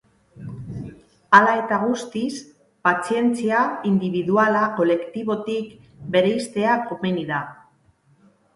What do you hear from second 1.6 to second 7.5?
guztiz, pazientzia indibiduala kolektibotik bereiztea komeni da.